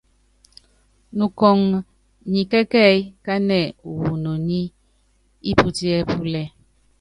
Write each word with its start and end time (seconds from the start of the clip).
Nukɔ́ŋ 1.17 1.59
nyi 2.31 2.41
kɛ́kɛ́yí 2.51 2.99
kánɛ 3.25 3.59
wu 3.85 3.93
inoní 4.15 4.59
íputíɛ́púlɛ. 5.49 6.43